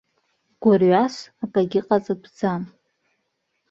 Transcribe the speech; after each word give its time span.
Гәырҩас 0.61 1.15
акагьы 1.43 1.81
ҟаҵатәӡам. 1.87 2.61